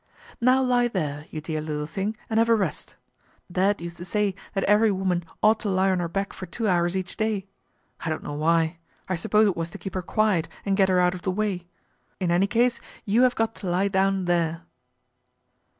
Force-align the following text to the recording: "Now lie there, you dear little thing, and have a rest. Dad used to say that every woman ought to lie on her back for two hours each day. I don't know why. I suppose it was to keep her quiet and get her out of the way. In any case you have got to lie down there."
"Now 0.41 0.63
lie 0.63 0.87
there, 0.87 1.25
you 1.29 1.41
dear 1.41 1.61
little 1.61 1.85
thing, 1.85 2.17
and 2.27 2.39
have 2.39 2.49
a 2.49 2.55
rest. 2.55 2.95
Dad 3.51 3.79
used 3.81 3.97
to 3.97 4.03
say 4.05 4.33
that 4.55 4.63
every 4.63 4.89
woman 4.91 5.23
ought 5.43 5.59
to 5.59 5.69
lie 5.69 5.91
on 5.91 5.99
her 5.99 6.07
back 6.07 6.33
for 6.33 6.47
two 6.47 6.67
hours 6.67 6.97
each 6.97 7.17
day. 7.17 7.45
I 7.99 8.09
don't 8.09 8.23
know 8.23 8.33
why. 8.33 8.79
I 9.07 9.15
suppose 9.15 9.45
it 9.45 9.55
was 9.55 9.69
to 9.69 9.77
keep 9.77 9.93
her 9.93 10.01
quiet 10.01 10.49
and 10.65 10.75
get 10.75 10.89
her 10.89 10.99
out 10.99 11.13
of 11.13 11.21
the 11.21 11.29
way. 11.29 11.67
In 12.19 12.31
any 12.31 12.47
case 12.47 12.81
you 13.05 13.21
have 13.21 13.35
got 13.35 13.53
to 13.57 13.69
lie 13.69 13.89
down 13.89 14.25
there." 14.25 14.63